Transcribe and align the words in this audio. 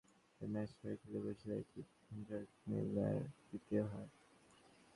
দুই 0.41 0.47
ম্যাচ 0.53 0.69
করে 0.77 0.95
খেলে 1.01 1.19
বরিশালের 1.23 1.59
এটি 1.63 1.79
প্রথম 1.87 2.17
জয়, 2.27 2.45
কুমিল্লার 2.53 3.15
দ্বিতীয় 3.47 3.83
হার। 3.91 4.07